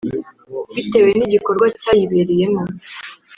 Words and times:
bitewe 0.75 1.09
n’igikorwa 1.15 1.65
cyayibereyemo 1.79 2.61